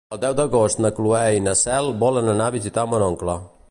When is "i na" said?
1.41-1.55